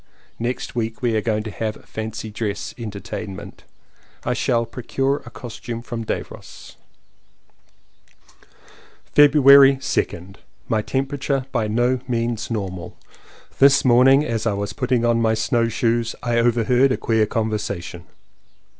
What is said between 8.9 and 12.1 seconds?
232 LLEWELLYN POWYS February 2nd. My temperature by no